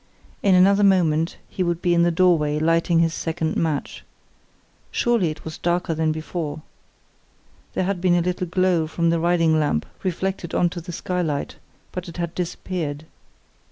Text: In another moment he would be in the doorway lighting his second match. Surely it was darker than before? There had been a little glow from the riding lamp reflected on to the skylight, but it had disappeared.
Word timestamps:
In 0.41 0.55
another 0.55 0.83
moment 0.83 1.37
he 1.47 1.61
would 1.61 1.79
be 1.79 1.93
in 1.93 2.01
the 2.01 2.09
doorway 2.09 2.57
lighting 2.57 2.97
his 3.01 3.13
second 3.13 3.55
match. 3.55 4.03
Surely 4.89 5.29
it 5.29 5.45
was 5.45 5.59
darker 5.59 5.93
than 5.93 6.11
before? 6.11 6.63
There 7.75 7.83
had 7.83 8.01
been 8.01 8.15
a 8.15 8.21
little 8.23 8.47
glow 8.47 8.87
from 8.87 9.11
the 9.11 9.19
riding 9.19 9.59
lamp 9.59 9.85
reflected 10.01 10.55
on 10.55 10.71
to 10.71 10.81
the 10.81 10.91
skylight, 10.91 11.57
but 11.91 12.09
it 12.09 12.17
had 12.17 12.33
disappeared. 12.33 13.05